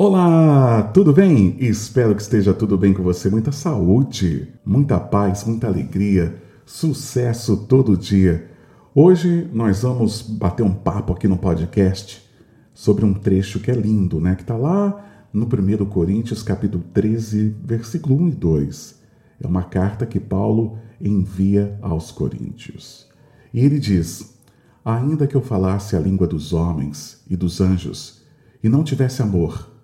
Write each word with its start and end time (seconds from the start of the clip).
Olá, 0.00 0.84
tudo 0.94 1.12
bem? 1.12 1.56
Espero 1.58 2.14
que 2.14 2.22
esteja 2.22 2.54
tudo 2.54 2.78
bem 2.78 2.94
com 2.94 3.02
você. 3.02 3.28
Muita 3.28 3.50
saúde, 3.50 4.46
muita 4.64 5.00
paz, 5.00 5.42
muita 5.42 5.66
alegria, 5.66 6.40
sucesso 6.64 7.66
todo 7.66 7.96
dia. 7.96 8.48
Hoje 8.94 9.50
nós 9.52 9.82
vamos 9.82 10.22
bater 10.22 10.62
um 10.62 10.72
papo 10.72 11.12
aqui 11.12 11.26
no 11.26 11.36
podcast 11.36 12.24
sobre 12.72 13.04
um 13.04 13.12
trecho 13.12 13.58
que 13.58 13.72
é 13.72 13.74
lindo, 13.74 14.20
né? 14.20 14.36
Que 14.36 14.42
está 14.42 14.56
lá 14.56 15.26
no 15.32 15.46
1 15.46 15.84
Coríntios, 15.86 16.44
capítulo 16.44 16.84
13, 16.94 17.56
versículo 17.64 18.22
1 18.22 18.28
e 18.28 18.32
2. 18.36 19.02
É 19.42 19.48
uma 19.48 19.64
carta 19.64 20.06
que 20.06 20.20
Paulo 20.20 20.78
envia 21.00 21.76
aos 21.82 22.12
Coríntios. 22.12 23.08
E 23.52 23.64
ele 23.64 23.80
diz: 23.80 24.38
Ainda 24.84 25.26
que 25.26 25.34
eu 25.34 25.42
falasse 25.42 25.96
a 25.96 26.00
língua 26.00 26.28
dos 26.28 26.52
homens 26.52 27.20
e 27.28 27.34
dos 27.34 27.60
anjos, 27.60 28.22
e 28.62 28.68
não 28.68 28.84
tivesse 28.84 29.22
amor, 29.22 29.77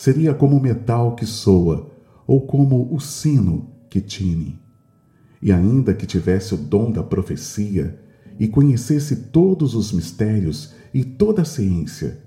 seria 0.00 0.32
como 0.32 0.56
o 0.56 0.62
metal 0.62 1.14
que 1.14 1.26
soa, 1.26 1.90
ou 2.26 2.46
como 2.46 2.88
o 2.90 2.98
sino 2.98 3.68
que 3.90 4.00
tine. 4.00 4.58
E 5.42 5.52
ainda 5.52 5.92
que 5.92 6.06
tivesse 6.06 6.54
o 6.54 6.56
dom 6.56 6.90
da 6.90 7.02
profecia, 7.02 8.00
e 8.38 8.48
conhecesse 8.48 9.14
todos 9.14 9.74
os 9.74 9.92
mistérios 9.92 10.72
e 10.94 11.04
toda 11.04 11.42
a 11.42 11.44
ciência, 11.44 12.18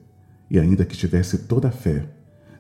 e 0.52 0.60
ainda 0.60 0.86
que 0.86 0.96
tivesse 0.96 1.40
toda 1.48 1.70
a 1.70 1.72
fé, 1.72 2.08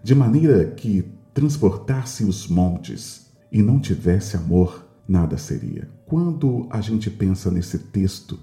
de 0.03 0.15
maneira 0.15 0.65
que 0.71 1.05
transportasse 1.31 2.23
os 2.23 2.47
montes, 2.47 3.27
e 3.51 3.61
não 3.61 3.79
tivesse 3.79 4.35
amor, 4.35 4.83
nada 5.07 5.37
seria. 5.37 5.91
Quando 6.07 6.65
a 6.71 6.81
gente 6.81 7.11
pensa 7.11 7.51
nesse 7.51 7.77
texto, 7.77 8.39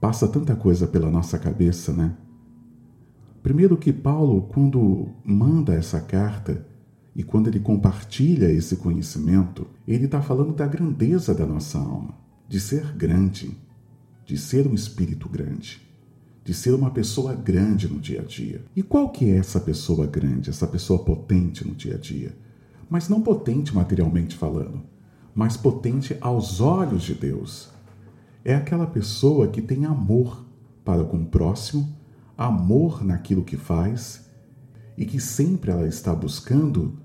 passa 0.00 0.26
tanta 0.26 0.56
coisa 0.56 0.86
pela 0.86 1.10
nossa 1.10 1.38
cabeça, 1.38 1.92
né? 1.92 2.16
Primeiro 3.44 3.76
que 3.76 3.92
Paulo, 3.92 4.48
quando 4.54 5.10
manda 5.22 5.74
essa 5.74 6.00
carta 6.00 6.66
e 7.14 7.22
quando 7.22 7.48
ele 7.48 7.60
compartilha 7.60 8.50
esse 8.50 8.74
conhecimento, 8.74 9.66
ele 9.86 10.06
está 10.06 10.22
falando 10.22 10.54
da 10.54 10.66
grandeza 10.66 11.34
da 11.34 11.44
nossa 11.44 11.78
alma, 11.78 12.14
de 12.48 12.58
ser 12.58 12.96
grande, 12.96 13.54
de 14.24 14.38
ser 14.38 14.66
um 14.66 14.72
espírito 14.72 15.28
grande, 15.28 15.82
de 16.42 16.54
ser 16.54 16.72
uma 16.72 16.90
pessoa 16.90 17.34
grande 17.34 17.86
no 17.86 18.00
dia 18.00 18.22
a 18.22 18.24
dia. 18.24 18.64
E 18.74 18.82
qual 18.82 19.10
que 19.10 19.26
é 19.26 19.36
essa 19.36 19.60
pessoa 19.60 20.06
grande, 20.06 20.48
essa 20.48 20.66
pessoa 20.66 21.04
potente 21.04 21.68
no 21.68 21.74
dia 21.74 21.96
a 21.96 21.98
dia? 21.98 22.34
Mas 22.88 23.10
não 23.10 23.20
potente 23.20 23.74
materialmente 23.74 24.34
falando, 24.34 24.80
mas 25.34 25.54
potente 25.54 26.16
aos 26.18 26.62
olhos 26.62 27.02
de 27.02 27.12
Deus. 27.12 27.68
É 28.42 28.54
aquela 28.54 28.86
pessoa 28.86 29.48
que 29.48 29.60
tem 29.60 29.84
amor 29.84 30.46
para 30.82 31.04
com 31.04 31.18
o 31.18 31.26
próximo 31.26 32.03
amor 32.36 33.04
naquilo 33.04 33.44
que 33.44 33.56
faz 33.56 34.28
e 34.96 35.04
que 35.04 35.20
sempre 35.20 35.70
ela 35.70 35.86
está 35.86 36.14
buscando 36.14 36.98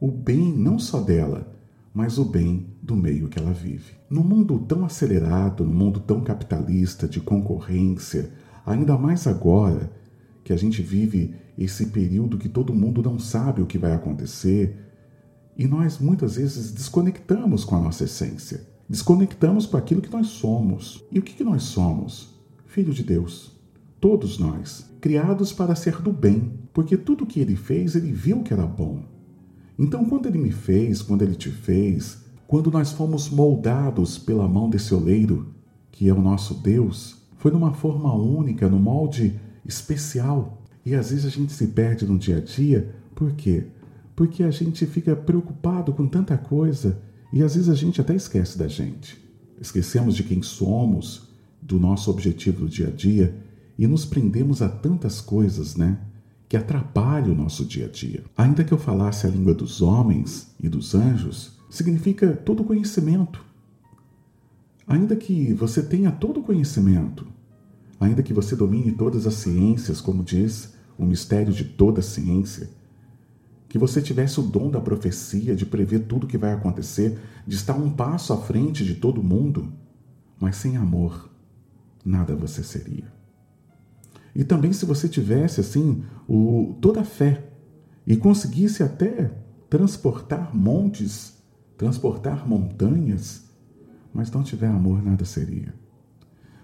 o 0.00 0.10
bem 0.10 0.52
não 0.52 0.78
só 0.78 1.00
dela, 1.00 1.52
mas 1.92 2.18
o 2.18 2.24
bem 2.24 2.66
do 2.82 2.94
meio 2.94 3.28
que 3.28 3.38
ela 3.38 3.52
vive. 3.52 3.94
No 4.08 4.22
mundo 4.22 4.58
tão 4.60 4.84
acelerado, 4.84 5.64
no 5.64 5.72
mundo 5.72 6.00
tão 6.00 6.20
capitalista, 6.20 7.08
de 7.08 7.20
concorrência, 7.20 8.30
ainda 8.64 8.96
mais 8.96 9.26
agora 9.26 9.92
que 10.44 10.52
a 10.52 10.56
gente 10.56 10.80
vive 10.80 11.34
esse 11.56 11.86
período 11.86 12.38
que 12.38 12.48
todo 12.48 12.74
mundo 12.74 13.02
não 13.02 13.18
sabe 13.18 13.60
o 13.60 13.66
que 13.66 13.78
vai 13.78 13.92
acontecer, 13.92 14.76
e 15.56 15.66
nós 15.66 15.98
muitas 15.98 16.36
vezes 16.36 16.70
desconectamos 16.70 17.64
com 17.64 17.74
a 17.74 17.80
nossa 17.80 18.04
essência, 18.04 18.64
desconectamos 18.88 19.66
com 19.66 19.76
aquilo 19.76 20.00
que 20.00 20.12
nós 20.12 20.28
somos. 20.28 21.04
E 21.10 21.18
o 21.18 21.22
que, 21.22 21.34
que 21.34 21.42
nós 21.42 21.64
somos? 21.64 22.38
Filho 22.64 22.92
de 22.92 23.02
Deus 23.02 23.57
todos 24.00 24.38
nós, 24.38 24.88
criados 25.00 25.52
para 25.52 25.74
ser 25.74 26.00
do 26.00 26.12
bem, 26.12 26.52
porque 26.72 26.96
tudo 26.96 27.26
que 27.26 27.40
ele 27.40 27.56
fez, 27.56 27.94
ele 27.94 28.12
viu 28.12 28.42
que 28.42 28.52
era 28.52 28.66
bom. 28.66 29.02
Então, 29.78 30.04
quando 30.04 30.26
ele 30.26 30.38
me 30.38 30.50
fez, 30.50 31.02
quando 31.02 31.22
ele 31.22 31.34
te 31.34 31.50
fez, 31.50 32.24
quando 32.46 32.70
nós 32.70 32.92
fomos 32.92 33.28
moldados 33.30 34.18
pela 34.18 34.48
mão 34.48 34.68
desse 34.68 34.94
oleiro, 34.94 35.54
que 35.90 36.08
é 36.08 36.12
o 36.12 36.20
nosso 36.20 36.54
Deus, 36.54 37.16
foi 37.36 37.50
numa 37.50 37.72
forma 37.72 38.12
única, 38.14 38.68
no 38.68 38.78
molde 38.78 39.38
especial. 39.64 40.62
E 40.84 40.94
às 40.94 41.10
vezes 41.10 41.26
a 41.26 41.30
gente 41.30 41.52
se 41.52 41.68
perde 41.68 42.06
no 42.06 42.18
dia 42.18 42.38
a 42.38 42.40
dia, 42.40 42.94
por 43.14 43.32
quê? 43.32 43.66
Porque 44.16 44.42
a 44.42 44.50
gente 44.50 44.86
fica 44.86 45.14
preocupado 45.14 45.92
com 45.92 46.06
tanta 46.06 46.36
coisa 46.36 47.00
e 47.32 47.42
às 47.42 47.54
vezes 47.54 47.68
a 47.68 47.74
gente 47.74 48.00
até 48.00 48.14
esquece 48.14 48.58
da 48.58 48.66
gente. 48.66 49.18
Esquecemos 49.60 50.16
de 50.16 50.22
quem 50.22 50.42
somos, 50.42 51.28
do 51.60 51.78
nosso 51.78 52.10
objetivo 52.10 52.60
do 52.60 52.68
dia 52.68 52.88
a 52.88 52.90
dia 52.90 53.34
e 53.78 53.86
nos 53.86 54.04
prendemos 54.04 54.60
a 54.60 54.68
tantas 54.68 55.20
coisas, 55.20 55.76
né? 55.76 55.98
Que 56.48 56.56
atrapalham 56.56 57.32
o 57.32 57.36
nosso 57.36 57.64
dia 57.64 57.86
a 57.86 57.88
dia. 57.88 58.24
Ainda 58.36 58.64
que 58.64 58.72
eu 58.72 58.78
falasse 58.78 59.26
a 59.26 59.30
língua 59.30 59.54
dos 59.54 59.80
homens 59.80 60.54
e 60.58 60.68
dos 60.68 60.94
anjos, 60.94 61.58
significa 61.70 62.34
todo 62.34 62.64
conhecimento. 62.64 63.44
Ainda 64.86 65.14
que 65.14 65.52
você 65.52 65.82
tenha 65.82 66.10
todo 66.10 66.42
conhecimento, 66.42 67.26
ainda 68.00 68.22
que 68.22 68.32
você 68.32 68.56
domine 68.56 68.90
todas 68.90 69.26
as 69.26 69.34
ciências, 69.34 70.00
como 70.00 70.24
diz 70.24 70.74
o 70.96 71.04
mistério 71.04 71.52
de 71.52 71.64
toda 71.64 72.00
a 72.00 72.02
ciência, 72.02 72.70
que 73.68 73.78
você 73.78 74.00
tivesse 74.00 74.40
o 74.40 74.42
dom 74.42 74.70
da 74.70 74.80
profecia, 74.80 75.54
de 75.54 75.66
prever 75.66 76.00
tudo 76.00 76.24
o 76.24 76.26
que 76.26 76.38
vai 76.38 76.54
acontecer, 76.54 77.18
de 77.46 77.54
estar 77.54 77.74
um 77.74 77.90
passo 77.90 78.32
à 78.32 78.38
frente 78.38 78.82
de 78.82 78.94
todo 78.94 79.22
mundo, 79.22 79.70
mas 80.40 80.56
sem 80.56 80.78
amor, 80.78 81.28
nada 82.02 82.34
você 82.34 82.62
seria. 82.62 83.17
E 84.34 84.44
também 84.44 84.72
se 84.72 84.86
você 84.86 85.08
tivesse 85.08 85.60
assim 85.60 86.02
o, 86.28 86.76
toda 86.80 87.00
a 87.00 87.04
fé 87.04 87.44
e 88.06 88.16
conseguisse 88.16 88.82
até 88.82 89.32
transportar 89.68 90.54
montes, 90.54 91.42
transportar 91.76 92.48
montanhas, 92.48 93.48
mas 94.12 94.30
não 94.30 94.42
tiver 94.42 94.68
amor, 94.68 95.02
nada 95.02 95.24
seria. 95.24 95.74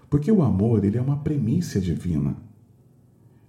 Porque 0.09 0.31
o 0.31 0.41
amor, 0.41 0.83
ele 0.83 0.97
é 0.97 1.01
uma 1.01 1.17
premissa 1.17 1.79
divina. 1.79 2.35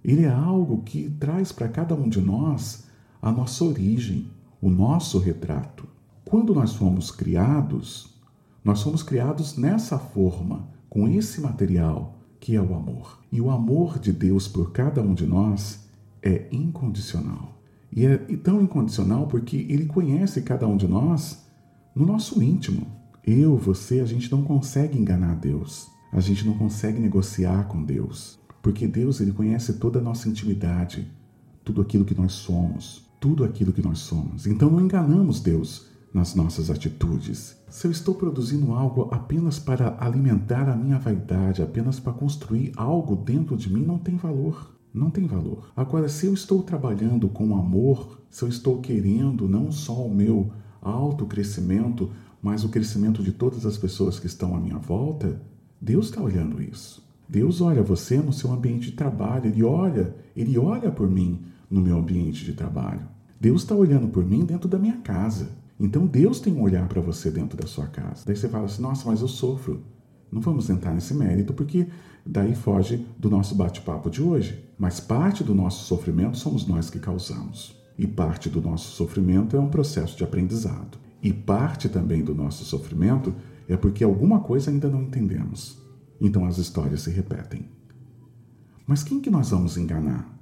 Ele 0.03 0.23
é 0.23 0.29
algo 0.29 0.83
que 0.83 1.09
traz 1.09 1.51
para 1.51 1.67
cada 1.67 1.95
um 1.95 2.07
de 2.07 2.21
nós 2.21 2.85
a 3.21 3.31
nossa 3.31 3.63
origem, 3.63 4.29
o 4.61 4.69
nosso 4.69 5.19
retrato. 5.19 5.87
Quando 6.23 6.53
nós 6.53 6.73
fomos 6.73 7.11
criados, 7.11 8.17
nós 8.63 8.81
fomos 8.81 9.01
criados 9.01 9.57
nessa 9.57 9.97
forma, 9.97 10.67
com 10.89 11.07
esse 11.07 11.41
material, 11.41 12.16
que 12.39 12.55
é 12.55 12.61
o 12.61 12.75
amor. 12.75 13.19
E 13.31 13.41
o 13.41 13.49
amor 13.49 13.99
de 13.99 14.11
Deus 14.11 14.47
por 14.47 14.71
cada 14.71 15.01
um 15.01 15.13
de 15.13 15.25
nós 15.25 15.87
é 16.21 16.47
incondicional. 16.51 17.57
E 17.91 18.05
é 18.05 18.17
tão 18.17 18.61
incondicional 18.61 19.27
porque 19.27 19.65
ele 19.69 19.85
conhece 19.85 20.41
cada 20.41 20.67
um 20.67 20.77
de 20.77 20.87
nós 20.87 21.45
no 21.95 22.05
nosso 22.05 22.41
íntimo. 22.41 22.87
Eu, 23.25 23.57
você, 23.57 23.99
a 23.99 24.05
gente 24.05 24.31
não 24.31 24.43
consegue 24.43 24.97
enganar 24.97 25.35
Deus. 25.35 25.87
A 26.11 26.19
gente 26.19 26.45
não 26.45 26.53
consegue 26.53 26.99
negociar 26.99 27.67
com 27.67 27.83
Deus. 27.83 28.39
Porque 28.61 28.87
Deus, 28.87 29.19
ele 29.19 29.31
conhece 29.31 29.73
toda 29.73 29.99
a 29.99 30.01
nossa 30.01 30.29
intimidade, 30.29 31.07
tudo 31.63 31.81
aquilo 31.81 32.05
que 32.05 32.15
nós 32.15 32.33
somos, 32.33 33.05
tudo 33.19 33.43
aquilo 33.43 33.73
que 33.73 33.81
nós 33.81 33.99
somos. 33.99 34.47
Então 34.47 34.69
não 34.69 34.81
enganamos 34.81 35.39
Deus 35.39 35.87
nas 36.13 36.33
nossas 36.35 36.69
atitudes. 36.69 37.57
Se 37.69 37.85
eu 37.85 37.91
estou 37.91 38.15
produzindo 38.15 38.73
algo 38.73 39.09
apenas 39.11 39.59
para 39.59 39.97
alimentar 39.99 40.69
a 40.69 40.75
minha 40.75 40.97
vaidade, 40.97 41.61
apenas 41.61 41.99
para 41.99 42.13
construir 42.13 42.71
algo 42.75 43.15
dentro 43.15 43.55
de 43.55 43.71
mim, 43.71 43.83
não 43.85 43.97
tem 43.97 44.15
valor. 44.15 44.75
Não 44.93 45.09
tem 45.09 45.27
valor. 45.27 45.71
Agora, 45.75 46.09
se 46.09 46.25
eu 46.25 46.33
estou 46.33 46.63
trabalhando 46.63 47.27
com 47.29 47.55
amor, 47.55 48.19
se 48.29 48.43
eu 48.43 48.49
estou 48.49 48.79
querendo 48.79 49.47
não 49.47 49.71
só 49.71 50.05
o 50.05 50.13
meu 50.13 50.51
autocrescimento, 50.81 52.09
mas 52.41 52.63
o 52.63 52.69
crescimento 52.69 53.21
de 53.21 53.31
todas 53.31 53.65
as 53.65 53.77
pessoas 53.77 54.19
que 54.19 54.27
estão 54.27 54.55
à 54.55 54.59
minha 54.59 54.77
volta, 54.77 55.41
Deus 55.79 56.07
está 56.07 56.21
olhando 56.21 56.61
isso. 56.61 57.05
Deus 57.29 57.59
olha 57.61 57.83
você 57.83 58.17
no 58.17 58.31
seu 58.31 58.51
ambiente 58.51 58.89
de 58.89 58.91
trabalho, 58.93 59.47
Ele 59.47 59.63
olha, 59.63 60.15
Ele 60.35 60.57
olha 60.57 60.89
por 60.89 61.09
mim 61.09 61.41
no 61.69 61.81
meu 61.81 61.97
ambiente 61.97 62.45
de 62.45 62.53
trabalho. 62.53 63.01
Deus 63.39 63.61
está 63.61 63.75
olhando 63.75 64.07
por 64.07 64.25
mim 64.25 64.45
dentro 64.45 64.67
da 64.67 64.79
minha 64.79 64.97
casa. 64.97 65.49
Então 65.79 66.07
Deus 66.07 66.39
tem 66.39 66.53
um 66.53 66.61
olhar 66.61 66.87
para 66.87 67.01
você 67.01 67.29
dentro 67.29 67.57
da 67.57 67.67
sua 67.67 67.87
casa. 67.87 68.23
Daí 68.25 68.35
você 68.35 68.49
fala 68.49 68.65
assim: 68.65 68.81
nossa, 68.81 69.07
mas 69.07 69.21
eu 69.21 69.27
sofro. 69.27 69.83
Não 70.31 70.41
vamos 70.41 70.69
entrar 70.69 70.93
nesse 70.93 71.13
mérito 71.13 71.53
porque 71.53 71.87
daí 72.25 72.53
foge 72.53 73.05
do 73.17 73.29
nosso 73.29 73.55
bate-papo 73.55 74.09
de 74.09 74.21
hoje. 74.21 74.63
Mas 74.77 74.99
parte 74.99 75.43
do 75.43 75.55
nosso 75.55 75.85
sofrimento 75.85 76.37
somos 76.37 76.67
nós 76.67 76.89
que 76.89 76.99
causamos. 76.99 77.75
E 77.97 78.05
parte 78.05 78.49
do 78.49 78.61
nosso 78.61 78.91
sofrimento 78.91 79.55
é 79.55 79.59
um 79.59 79.69
processo 79.69 80.17
de 80.17 80.23
aprendizado. 80.23 80.97
E 81.21 81.33
parte 81.33 81.89
também 81.89 82.23
do 82.23 82.35
nosso 82.35 82.63
sofrimento 82.65 83.33
é 83.67 83.75
porque 83.75 84.03
alguma 84.03 84.39
coisa 84.39 84.69
ainda 84.69 84.89
não 84.89 85.03
entendemos. 85.03 85.81
Então 86.19 86.45
as 86.45 86.57
histórias 86.57 87.01
se 87.01 87.11
repetem. 87.11 87.69
Mas 88.85 89.03
quem 89.03 89.19
que 89.19 89.29
nós 89.29 89.49
vamos 89.49 89.77
enganar? 89.77 90.33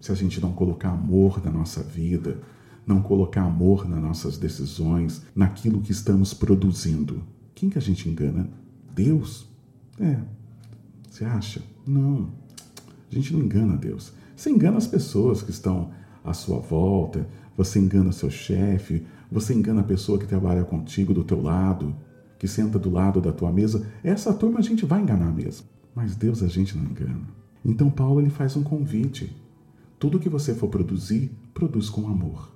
Se 0.00 0.12
a 0.12 0.14
gente 0.14 0.40
não 0.40 0.52
colocar 0.52 0.90
amor 0.90 1.42
na 1.44 1.50
nossa 1.50 1.82
vida, 1.82 2.40
não 2.86 3.00
colocar 3.00 3.42
amor 3.42 3.88
nas 3.88 4.00
nossas 4.00 4.38
decisões, 4.38 5.22
naquilo 5.34 5.80
que 5.80 5.92
estamos 5.92 6.34
produzindo. 6.34 7.22
Quem 7.54 7.70
que 7.70 7.78
a 7.78 7.82
gente 7.82 8.08
engana? 8.08 8.48
Deus? 8.94 9.46
É. 9.98 10.18
Você 11.10 11.24
acha? 11.24 11.62
Não. 11.86 12.28
A 13.10 13.14
gente 13.14 13.32
não 13.32 13.40
engana 13.40 13.76
Deus. 13.76 14.12
Você 14.36 14.50
engana 14.50 14.76
as 14.76 14.86
pessoas 14.86 15.42
que 15.42 15.50
estão 15.50 15.90
à 16.24 16.32
sua 16.32 16.58
volta, 16.58 17.26
você 17.56 17.78
engana 17.78 18.10
seu 18.12 18.30
chefe, 18.30 19.06
você 19.30 19.54
engana 19.54 19.80
a 19.80 19.84
pessoa 19.84 20.18
que 20.18 20.26
trabalha 20.26 20.64
contigo 20.64 21.14
do 21.14 21.22
teu 21.22 21.40
lado, 21.40 21.94
que 22.38 22.48
senta 22.48 22.78
do 22.78 22.90
lado 22.90 23.20
da 23.20 23.32
tua 23.32 23.52
mesa. 23.52 23.86
Essa 24.02 24.34
turma 24.34 24.58
a 24.58 24.62
gente 24.62 24.84
vai 24.84 25.00
enganar 25.00 25.32
mesmo. 25.32 25.66
Mas 25.94 26.16
Deus 26.16 26.42
a 26.42 26.48
gente 26.48 26.76
não 26.76 26.84
engana. 26.84 27.28
Então 27.64 27.88
Paulo 27.90 28.20
ele 28.20 28.30
faz 28.30 28.56
um 28.56 28.62
convite. 28.62 29.34
Tudo 29.98 30.18
que 30.18 30.28
você 30.28 30.54
for 30.54 30.68
produzir, 30.68 31.30
produz 31.54 31.88
com 31.88 32.08
amor. 32.08 32.53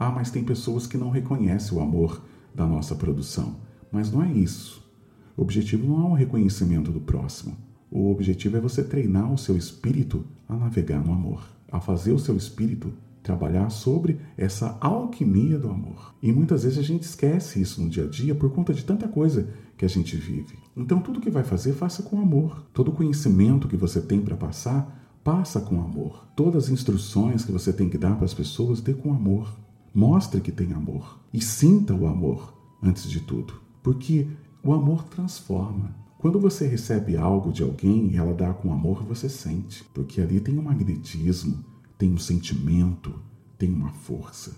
Ah, 0.00 0.12
mas 0.12 0.30
tem 0.30 0.44
pessoas 0.44 0.86
que 0.86 0.96
não 0.96 1.10
reconhecem 1.10 1.76
o 1.76 1.80
amor 1.80 2.22
da 2.54 2.64
nossa 2.64 2.94
produção. 2.94 3.56
Mas 3.90 4.12
não 4.12 4.22
é 4.22 4.32
isso. 4.32 4.88
O 5.36 5.42
objetivo 5.42 5.88
não 5.88 6.06
é 6.06 6.10
o 6.10 6.14
reconhecimento 6.14 6.92
do 6.92 7.00
próximo. 7.00 7.56
O 7.90 8.08
objetivo 8.08 8.56
é 8.56 8.60
você 8.60 8.84
treinar 8.84 9.32
o 9.32 9.36
seu 9.36 9.56
espírito 9.56 10.24
a 10.48 10.54
navegar 10.54 11.04
no 11.04 11.12
amor, 11.12 11.42
a 11.72 11.80
fazer 11.80 12.12
o 12.12 12.18
seu 12.18 12.36
espírito 12.36 12.92
trabalhar 13.24 13.70
sobre 13.70 14.20
essa 14.36 14.78
alquimia 14.80 15.58
do 15.58 15.68
amor. 15.68 16.14
E 16.22 16.30
muitas 16.30 16.62
vezes 16.62 16.78
a 16.78 16.82
gente 16.82 17.02
esquece 17.02 17.60
isso 17.60 17.82
no 17.82 17.90
dia 17.90 18.04
a 18.04 18.08
dia 18.08 18.36
por 18.36 18.50
conta 18.52 18.72
de 18.72 18.84
tanta 18.84 19.08
coisa 19.08 19.48
que 19.76 19.84
a 19.84 19.88
gente 19.88 20.16
vive. 20.16 20.56
Então 20.76 21.00
tudo 21.00 21.20
que 21.20 21.28
vai 21.28 21.42
fazer, 21.42 21.72
faça 21.72 22.04
com 22.04 22.20
amor. 22.20 22.64
Todo 22.72 22.92
conhecimento 22.92 23.66
que 23.66 23.76
você 23.76 24.00
tem 24.00 24.20
para 24.20 24.36
passar, 24.36 25.18
passa 25.24 25.60
com 25.60 25.80
amor. 25.80 26.24
Todas 26.36 26.66
as 26.66 26.70
instruções 26.70 27.44
que 27.44 27.50
você 27.50 27.72
tem 27.72 27.88
que 27.88 27.98
dar 27.98 28.14
para 28.14 28.26
as 28.26 28.32
pessoas, 28.32 28.80
dê 28.80 28.94
com 28.94 29.12
amor. 29.12 29.52
Mostre 29.98 30.40
que 30.40 30.52
tem 30.52 30.72
amor 30.72 31.18
e 31.34 31.42
sinta 31.42 31.92
o 31.92 32.06
amor 32.06 32.54
antes 32.80 33.10
de 33.10 33.18
tudo, 33.18 33.54
porque 33.82 34.28
o 34.62 34.72
amor 34.72 35.02
transforma. 35.02 35.92
Quando 36.20 36.38
você 36.38 36.68
recebe 36.68 37.16
algo 37.16 37.50
de 37.50 37.64
alguém 37.64 38.12
e 38.12 38.16
ela 38.16 38.32
dá 38.32 38.54
com 38.54 38.72
amor, 38.72 39.02
você 39.02 39.28
sente, 39.28 39.82
porque 39.92 40.20
ali 40.20 40.38
tem 40.38 40.56
um 40.56 40.62
magnetismo, 40.62 41.64
tem 41.98 42.12
um 42.12 42.16
sentimento, 42.16 43.12
tem 43.58 43.72
uma 43.72 43.90
força. 43.90 44.56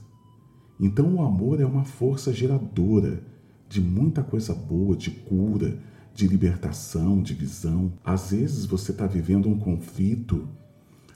Então 0.79 1.15
o 1.15 1.23
amor 1.23 1.59
é 1.59 1.65
uma 1.65 1.85
força 1.85 2.35
geradora 2.35 3.25
de 3.67 3.81
muita 3.81 4.23
coisa 4.23 4.55
boa, 4.55 4.95
de 4.95 5.11
cura, 5.11 5.81
de 6.15 6.29
libertação, 6.29 7.23
de 7.23 7.33
visão. 7.33 7.95
Às 8.05 8.33
vezes 8.33 8.67
você 8.67 8.93
está 8.93 9.07
vivendo 9.07 9.49
um 9.49 9.59
conflito, 9.59 10.47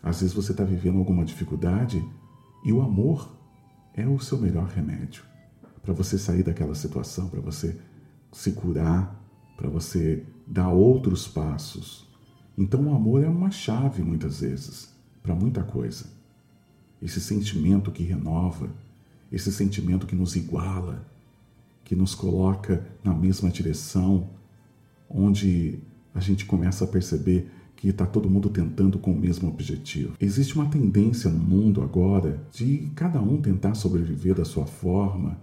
às 0.03 0.23
vezes 0.23 0.35
você 0.35 0.53
está 0.53 0.65
vivendo 0.65 0.97
alguma 0.97 1.27
dificuldade 1.27 2.03
e 2.65 2.73
o 2.73 2.81
amor 2.81 3.44
é 3.97 4.07
o 4.07 4.19
seu 4.19 4.39
melhor 4.39 4.69
remédio 4.69 5.25
para 5.83 5.93
você 5.93 6.19
sair 6.19 6.43
daquela 6.43 6.75
situação, 6.75 7.29
para 7.29 7.41
você 7.41 7.77
se 8.33 8.53
curar, 8.53 9.21
para 9.57 9.69
você 9.69 10.25
dar 10.47 10.71
outros 10.71 11.29
passos. 11.29 12.09
Então 12.57 12.89
o 12.89 12.95
amor 12.95 13.23
é 13.23 13.29
uma 13.29 13.51
chave 13.51 14.03
muitas 14.03 14.41
vezes 14.41 14.93
para 15.23 15.35
muita 15.35 15.63
coisa. 15.63 16.07
Esse 17.01 17.21
sentimento 17.21 17.91
que 17.91 18.03
renova, 18.03 18.71
esse 19.31 19.53
sentimento 19.53 20.07
que 20.07 20.17
nos 20.17 20.37
iguala, 20.37 21.07
que 21.85 21.95
nos 21.95 22.15
coloca 22.15 22.87
na 23.03 23.13
mesma 23.13 23.51
direção, 23.51 24.31
onde 25.09 25.79
a 26.15 26.21
gente 26.21 26.47
começa 26.47 26.85
a 26.85 26.89
perceber 26.89 27.51
que 27.85 27.91
está 27.91 28.07
todo 28.07 28.31
mundo 28.31 28.49
tentando 28.49 28.99
com 28.99 29.13
o 29.13 29.19
mesmo 29.19 29.47
objetivo. 29.47 30.17
Existe 30.19 30.55
uma 30.55 30.71
tendência 30.71 31.29
no 31.29 31.39
mundo 31.39 31.83
agora 31.83 32.41
de 32.51 32.91
cada 32.95 33.21
um 33.21 33.43
tentar 33.43 33.75
sobreviver 33.75 34.35
da 34.35 34.45
sua 34.47 34.65
forma, 34.65 35.39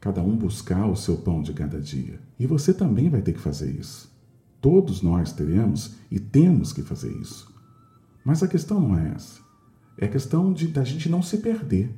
cada 0.00 0.22
um 0.22 0.36
buscar 0.36 0.86
o 0.86 0.94
seu 0.94 1.16
pão 1.16 1.42
de 1.42 1.52
cada 1.52 1.80
dia. 1.80 2.20
E 2.38 2.46
você 2.46 2.72
também 2.72 3.10
vai 3.10 3.20
ter 3.22 3.32
que 3.32 3.40
fazer 3.40 3.72
isso. 3.72 4.08
Todos 4.60 5.02
nós 5.02 5.32
teremos 5.32 5.96
e 6.08 6.20
temos 6.20 6.72
que 6.72 6.80
fazer 6.80 7.10
isso. 7.10 7.52
Mas 8.24 8.40
a 8.40 8.46
questão 8.46 8.78
não 8.78 8.96
é 8.96 9.12
essa. 9.16 9.40
É 9.98 10.04
a 10.04 10.10
questão 10.10 10.52
de 10.52 10.68
da 10.68 10.84
gente 10.84 11.08
não 11.08 11.24
se 11.24 11.38
perder. 11.38 11.92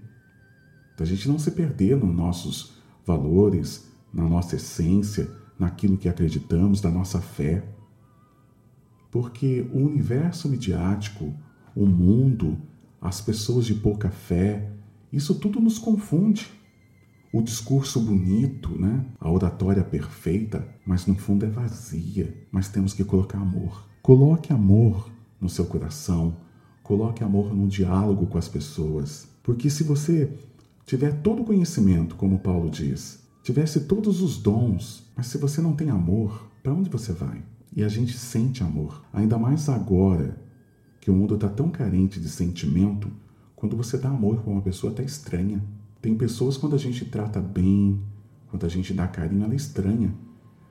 Da 0.97 1.05
gente 1.05 1.29
não 1.29 1.39
se 1.39 1.51
perder 1.51 1.99
nos 1.99 2.17
nossos 2.17 2.73
valores, 3.05 3.89
na 4.11 4.27
nossa 4.27 4.57
essência, 4.57 5.31
naquilo 5.59 5.99
que 5.99 6.09
acreditamos, 6.09 6.81
da 6.81 6.91
nossa 6.91 7.21
fé. 7.21 7.63
Porque 9.13 9.69
o 9.73 9.79
universo 9.79 10.49
midiático, 10.49 11.33
o 11.77 11.87
mundo, 11.87 12.59
as 13.01 13.21
pessoas 13.21 13.67
de 13.67 13.75
pouca 13.75 14.11
fé, 14.11 14.73
isso 15.13 15.35
tudo 15.35 15.61
nos 15.61 15.79
confunde 15.79 16.51
o 17.33 17.43
discurso 17.43 18.01
bonito, 18.01 18.71
né? 18.71 19.05
a 19.21 19.31
oratória 19.31 19.85
perfeita, 19.85 20.67
mas 20.87 21.07
no 21.07 21.15
fundo 21.15 21.45
é 21.45 21.49
vazia. 21.49 22.35
Mas 22.51 22.69
temos 22.69 22.95
que 22.95 23.05
colocar 23.05 23.39
amor. 23.39 23.87
Coloque 24.03 24.53
amor 24.53 25.11
no 25.41 25.49
seu 25.49 25.67
coração, 25.67 26.37
coloque 26.83 27.23
amor 27.23 27.55
no 27.55 27.69
diálogo 27.69 28.27
com 28.27 28.39
as 28.39 28.49
pessoas. 28.49 29.29
Porque 29.43 29.69
se 29.69 29.83
você 29.83 30.33
tiver 30.87 31.21
todo 31.21 31.43
o 31.43 31.45
conhecimento, 31.45 32.17
como 32.17 32.39
Paulo 32.39 32.71
diz, 32.71 33.23
tivesse 33.43 33.81
todos 33.81 34.23
os 34.23 34.39
dons, 34.39 35.07
mas 35.15 35.27
se 35.27 35.37
você 35.37 35.61
não 35.61 35.75
tem 35.75 35.91
amor, 35.91 36.51
para 36.63 36.73
onde 36.73 36.89
você 36.89 37.13
vai? 37.13 37.43
E 37.75 37.83
a 37.83 37.89
gente 37.89 38.17
sente 38.17 38.63
amor, 38.63 39.03
ainda 39.13 39.39
mais 39.39 39.69
agora 39.69 40.39
que 41.01 41.11
o 41.11 41.15
mundo 41.15 41.35
está 41.35 41.49
tão 41.49 41.71
carente 41.71 42.21
de 42.21 42.29
sentimento, 42.29 43.11
quando 43.57 43.77
você 43.77 43.97
dá 43.97 44.09
amor 44.09 44.43
para 44.43 44.53
uma 44.53 44.61
pessoa 44.61 44.93
até 44.93 45.03
estranha. 45.03 45.63
Tem 46.01 46.15
pessoas 46.15 46.57
quando 46.57 46.75
a 46.75 46.79
gente 46.79 47.05
trata 47.05 47.41
bem, 47.41 48.01
quando 48.49 48.67
a 48.67 48.69
gente 48.69 48.93
dá 48.93 49.09
carinho, 49.09 49.45
ela 49.45 49.53
é 49.53 49.57
estranha. 49.57 50.15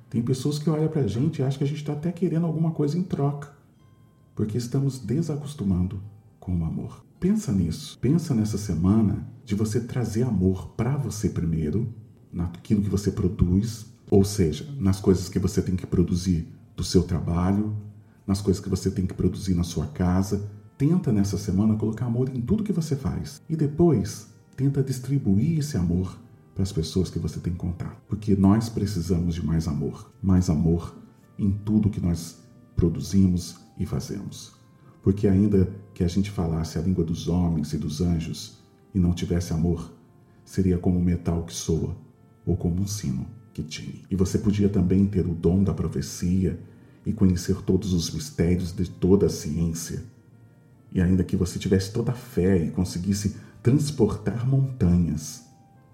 Tem 0.09 0.21
pessoas 0.21 0.59
que 0.59 0.69
olham 0.69 0.89
para 0.89 1.01
a 1.01 1.07
gente 1.07 1.39
e 1.39 1.43
acham 1.43 1.57
que 1.57 1.63
a 1.63 1.67
gente 1.67 1.79
está 1.79 1.93
até 1.93 2.11
querendo 2.11 2.45
alguma 2.45 2.71
coisa 2.71 2.97
em 2.97 3.03
troca, 3.03 3.51
porque 4.35 4.57
estamos 4.57 4.99
desacostumando 4.99 6.01
com 6.39 6.57
o 6.57 6.65
amor. 6.65 7.03
Pensa 7.19 7.51
nisso. 7.51 7.97
Pensa 7.99 8.35
nessa 8.35 8.57
semana 8.57 9.27
de 9.45 9.55
você 9.55 9.79
trazer 9.79 10.23
amor 10.23 10.69
para 10.75 10.97
você 10.97 11.29
primeiro, 11.29 11.93
naquilo 12.31 12.81
que 12.81 12.89
você 12.89 13.11
produz, 13.11 13.85
ou 14.09 14.23
seja, 14.23 14.67
nas 14.77 14.99
coisas 14.99 15.29
que 15.29 15.39
você 15.39 15.61
tem 15.61 15.75
que 15.75 15.87
produzir 15.87 16.47
do 16.75 16.83
seu 16.83 17.03
trabalho, 17.03 17.75
nas 18.25 18.41
coisas 18.41 18.61
que 18.61 18.69
você 18.69 18.89
tem 18.89 19.05
que 19.05 19.13
produzir 19.13 19.53
na 19.53 19.63
sua 19.63 19.87
casa. 19.87 20.49
Tenta 20.77 21.11
nessa 21.11 21.37
semana 21.37 21.75
colocar 21.75 22.05
amor 22.05 22.29
em 22.29 22.41
tudo 22.41 22.63
que 22.63 22.73
você 22.73 22.95
faz. 22.95 23.41
E 23.49 23.55
depois 23.55 24.31
Tenta 24.61 24.83
distribuir 24.83 25.59
esse 25.59 25.77
amor 25.77 26.19
para 26.53 26.61
as 26.63 26.71
pessoas 26.71 27.09
que 27.09 27.17
você 27.17 27.39
tem 27.39 27.53
contato, 27.53 27.97
porque 28.07 28.35
nós 28.35 28.69
precisamos 28.69 29.33
de 29.33 29.45
mais 29.45 29.67
amor, 29.67 30.11
mais 30.21 30.51
amor 30.51 30.95
em 31.39 31.51
tudo 31.51 31.89
que 31.89 32.01
nós 32.01 32.37
produzimos 32.75 33.55
e 33.79 33.85
fazemos. 33.85 34.53
Porque 35.01 35.27
ainda 35.27 35.67
que 35.93 36.03
a 36.03 36.07
gente 36.07 36.29
falasse 36.29 36.77
a 36.77 36.81
língua 36.81 37.03
dos 37.03 37.27
homens 37.27 37.73
e 37.73 37.77
dos 37.79 38.01
anjos 38.01 38.59
e 38.93 38.99
não 38.99 39.13
tivesse 39.13 39.53
amor, 39.53 39.91
seria 40.45 40.77
como 40.77 40.99
um 40.99 41.03
metal 41.03 41.43
que 41.43 41.53
soa 41.53 41.95
ou 42.45 42.55
como 42.55 42.81
um 42.81 42.87
sino 42.87 43.25
que 43.53 43.63
tine. 43.63 44.03
E 44.09 44.15
você 44.15 44.37
podia 44.37 44.69
também 44.69 45.05
ter 45.05 45.25
o 45.25 45.33
dom 45.33 45.63
da 45.63 45.73
profecia 45.73 46.59
e 47.05 47.11
conhecer 47.11 47.61
todos 47.61 47.93
os 47.93 48.11
mistérios 48.11 48.71
de 48.71 48.89
toda 48.89 49.25
a 49.25 49.29
ciência. 49.29 50.03
E 50.91 51.01
ainda 51.01 51.23
que 51.23 51.35
você 51.35 51.57
tivesse 51.57 51.91
toda 51.91 52.11
a 52.11 52.15
fé 52.15 52.57
e 52.57 52.71
conseguisse 52.71 53.35
transportar 53.63 54.47
montanhas 54.47 55.43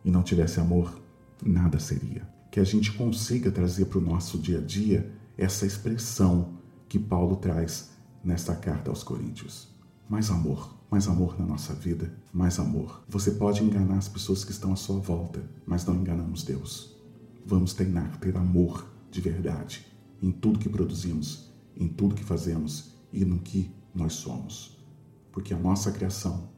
e 0.03 0.11
não 0.11 0.23
tivesse 0.23 0.59
amor, 0.59 1.01
nada 1.43 1.79
seria. 1.79 2.27
Que 2.51 2.59
a 2.59 2.63
gente 2.63 2.91
consiga 2.93 3.51
trazer 3.51 3.85
para 3.85 3.99
o 3.99 4.01
nosso 4.01 4.37
dia 4.37 4.59
a 4.59 4.61
dia 4.61 5.11
essa 5.37 5.65
expressão 5.65 6.57
que 6.89 6.97
Paulo 6.97 7.35
traz 7.35 7.91
nesta 8.23 8.55
carta 8.55 8.89
aos 8.89 9.03
Coríntios. 9.03 9.67
Mais 10.09 10.31
amor, 10.31 10.75
mais 10.89 11.07
amor 11.07 11.37
na 11.37 11.45
nossa 11.45 11.73
vida, 11.73 12.11
mais 12.33 12.57
amor. 12.59 13.03
Você 13.07 13.31
pode 13.31 13.63
enganar 13.63 13.97
as 13.97 14.07
pessoas 14.07 14.43
que 14.43 14.51
estão 14.51 14.71
à 14.71 14.75
sua 14.75 14.99
volta, 14.99 15.43
mas 15.65 15.85
não 15.85 15.95
enganamos 15.95 16.43
Deus. 16.43 16.96
Vamos 17.47 17.73
treinar 17.73 18.17
ter 18.17 18.35
amor 18.35 18.85
de 19.09 19.21
verdade 19.21 19.87
em 20.21 20.33
tudo 20.33 20.59
que 20.59 20.67
produzimos, 20.67 21.49
em 21.77 21.87
tudo 21.87 22.13
que 22.13 22.23
fazemos 22.25 22.91
e 23.13 23.23
no 23.23 23.39
que 23.39 23.71
nós 23.95 24.15
somos. 24.15 24.77
Porque 25.31 25.53
a 25.53 25.57
nossa 25.57 25.89
criação 25.93 26.49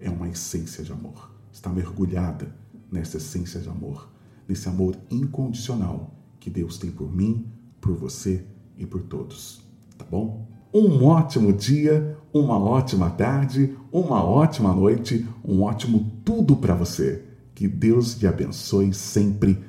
é 0.00 0.08
uma 0.08 0.26
essência 0.26 0.82
de 0.82 0.90
amor. 0.90 1.30
Está 1.52 1.68
mergulhada 1.68 2.50
nessa 2.90 3.18
essência 3.18 3.60
de 3.60 3.68
amor, 3.68 4.08
nesse 4.48 4.66
amor 4.70 4.96
incondicional 5.10 6.14
que 6.40 6.48
Deus 6.48 6.78
tem 6.78 6.90
por 6.90 7.14
mim, 7.14 7.46
por 7.78 7.94
você 7.94 8.42
e 8.78 8.86
por 8.86 9.02
todos. 9.02 9.60
Tá 9.98 10.06
bom? 10.10 10.48
Um 10.72 11.04
ótimo 11.04 11.52
dia, 11.52 12.16
uma 12.32 12.58
ótima 12.58 13.10
tarde, 13.10 13.76
uma 13.92 14.24
ótima 14.24 14.72
noite, 14.72 15.28
um 15.44 15.60
ótimo 15.60 16.10
tudo 16.24 16.56
para 16.56 16.74
você. 16.74 17.22
Que 17.54 17.68
Deus 17.68 18.14
te 18.14 18.26
abençoe 18.26 18.94
sempre 18.94 19.68